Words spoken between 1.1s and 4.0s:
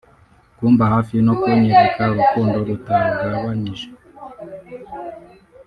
no kunyereka urukundo rutagabanyije